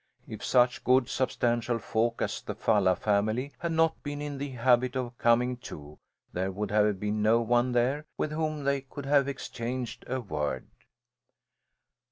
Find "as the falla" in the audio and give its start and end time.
2.23-2.95